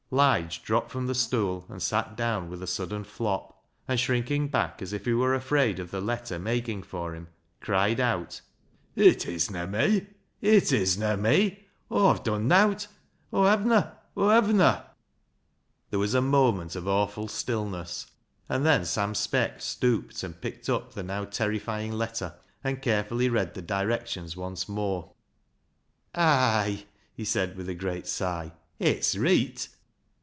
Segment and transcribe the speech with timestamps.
[0.13, 3.63] LIGE'S LEGACY 151 Ligc dropped from the stool and sat down with a sudden flop,
[3.87, 7.29] and, shrinking back as if he were afraid of the letter making for him,
[7.61, 8.41] cried out
[9.07, 10.05] —"It isna me!
[10.41, 11.65] It isna me!
[11.89, 12.87] Azvve done nowt.
[13.31, 13.95] Aw hav'na!
[14.17, 14.83] Aw hav'na!!"
[15.91, 18.07] There was a moment of awful stillness,
[18.49, 23.53] and then Sam Speck stooped and picked up the now terrifying letter, and carefully read
[23.53, 25.13] the directions once more."
[26.15, 26.83] Ay!"
[27.15, 28.51] he said, with a great sigh;"
[28.91, 29.69] it's reet